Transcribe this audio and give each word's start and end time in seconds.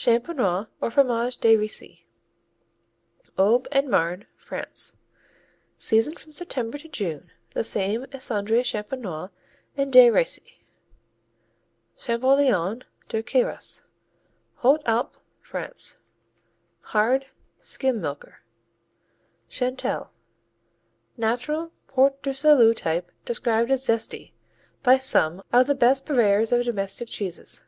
Champenois 0.00 0.66
or 0.80 0.92
Fromage 0.92 1.38
des 1.38 1.56
Riceys 1.56 2.04
Aube 3.36 3.66
& 3.84 3.84
Marne, 3.92 4.28
France 4.36 4.94
Season 5.76 6.14
from 6.14 6.30
September 6.32 6.78
to 6.78 6.86
June. 6.86 7.32
The 7.50 7.64
same 7.64 8.04
as 8.12 8.22
Cendré 8.22 8.64
Champenois 8.64 9.30
and 9.76 9.92
des 9.92 10.08
Riceys. 10.12 10.60
Champoléon 11.98 12.84
de 13.08 13.24
Queyras 13.24 13.86
Hautes 14.62 14.84
Alpes, 14.86 15.18
France. 15.40 15.98
Hard; 16.94 17.26
skim 17.60 18.00
milker. 18.00 18.42
Chantelle 19.48 20.12
U.S.A. 21.16 21.20
Natural 21.20 21.72
Port 21.88 22.22
du 22.22 22.32
Salut 22.32 22.72
type 22.76 23.10
described 23.24 23.72
as 23.72 23.84
"zesty" 23.84 24.30
by 24.84 24.96
some 24.96 25.42
of 25.52 25.66
the 25.66 25.74
best 25.74 26.06
purveyors 26.06 26.52
of 26.52 26.64
domestic 26.64 27.08
cheeses. 27.08 27.64